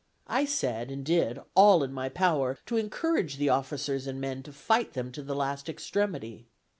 [0.25, 4.51] I said, and did all in my power, to encourage the officers and men to
[4.51, 6.47] fight them to the last extremity.